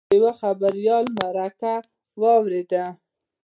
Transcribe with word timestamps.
د 0.09 0.11
یوه 0.19 0.31
خبریال 0.41 1.05
مرکه 1.19 1.73
واورېده. 2.21 2.85